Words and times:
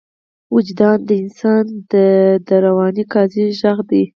وجدان 0.55 0.97
د 1.07 1.09
انسان 1.23 1.63
د 1.91 1.93
دروني 2.47 3.03
قاضي 3.13 3.45
غږ 3.61 3.77
دی. 3.89 4.03